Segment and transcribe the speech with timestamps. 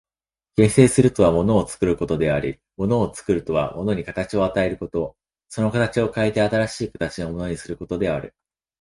[0.55, 5.15] 形成するとは物を作ることであり、物を作るとは物に形を与えること、
[5.47, 8.33] その形を変えて新しい形のものにすることである。